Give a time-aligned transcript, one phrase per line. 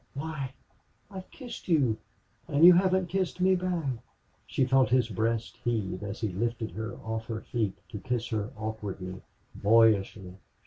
[0.15, 0.51] Why,
[1.11, 1.99] I've kissed you!...
[2.47, 3.85] and you haven't kissed me back."
[4.47, 8.49] She felt his breast heave as he lifted her off her feet to kiss her
[8.57, 9.21] awkwardly,
[9.53, 10.37] boyishly.